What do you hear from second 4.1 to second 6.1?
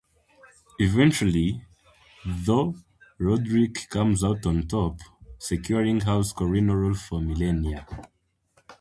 out on top, securing